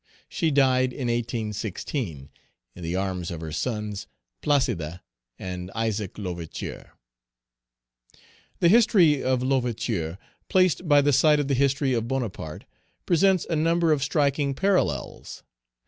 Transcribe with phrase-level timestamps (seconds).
[0.27, 2.31] she died in 1816,
[2.75, 4.07] in the arms of her sons,
[4.41, 4.99] Placide
[5.37, 6.93] and Isaac L'Ouverture.
[8.61, 10.17] The history of L'Ouverture,
[10.49, 12.65] placed by the side of the history of Bonaparte,
[13.05, 15.43] presents a number of striking parallels.